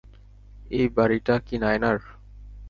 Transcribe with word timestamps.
এই 0.71 0.87
বাড়িটা 0.89 1.35
কি 1.39 1.55
নায়নার? 1.57 1.99